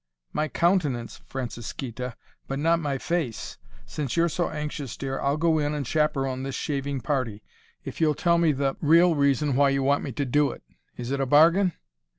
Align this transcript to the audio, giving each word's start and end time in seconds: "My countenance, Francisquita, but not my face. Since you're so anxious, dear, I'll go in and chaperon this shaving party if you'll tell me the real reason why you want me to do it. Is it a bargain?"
"My 0.33 0.47
countenance, 0.47 1.21
Francisquita, 1.29 2.15
but 2.47 2.57
not 2.57 2.79
my 2.79 2.97
face. 2.97 3.59
Since 3.85 4.17
you're 4.17 4.29
so 4.29 4.49
anxious, 4.49 4.97
dear, 4.97 5.19
I'll 5.21 5.37
go 5.37 5.59
in 5.59 5.75
and 5.75 5.85
chaperon 5.85 6.41
this 6.41 6.55
shaving 6.55 7.01
party 7.01 7.43
if 7.85 8.01
you'll 8.01 8.15
tell 8.15 8.39
me 8.39 8.51
the 8.51 8.75
real 8.81 9.13
reason 9.13 9.55
why 9.55 9.69
you 9.69 9.83
want 9.83 10.03
me 10.03 10.11
to 10.13 10.25
do 10.25 10.49
it. 10.49 10.63
Is 10.97 11.11
it 11.11 11.19
a 11.21 11.27
bargain?" 11.27 11.73